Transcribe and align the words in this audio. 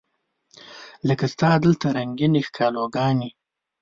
لکه 1.07 1.25
ستا 1.33 1.49
دلته 1.63 1.85
رنګینې 1.97 2.41
ښکالو 2.47 2.83
ګانې 2.95 3.29